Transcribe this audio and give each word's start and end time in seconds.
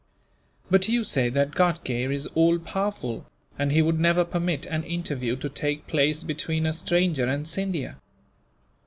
"But 0.71 0.89
you 0.89 1.03
say 1.03 1.29
that 1.29 1.51
Ghatgay 1.53 2.11
is 2.11 2.25
all 2.33 2.57
powerful, 2.57 3.27
and 3.59 3.71
he 3.71 3.83
would 3.83 3.99
never 3.99 4.25
permit 4.25 4.65
an 4.65 4.83
interview 4.83 5.35
to 5.35 5.47
take 5.47 5.85
place 5.85 6.23
between 6.23 6.65
a 6.65 6.73
stranger 6.73 7.25
and 7.25 7.45
Scindia." 7.47 7.97